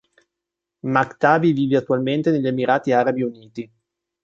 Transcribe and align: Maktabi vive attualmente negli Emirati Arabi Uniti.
Maktabi 0.87 1.51
vive 1.53 1.77
attualmente 1.77 2.31
negli 2.31 2.47
Emirati 2.47 2.91
Arabi 2.91 3.21
Uniti. 3.21 3.71